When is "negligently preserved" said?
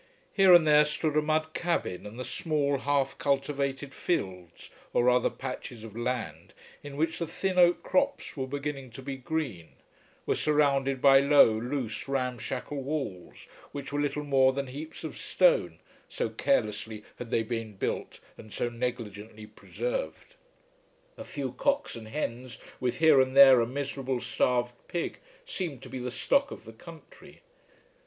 18.69-20.33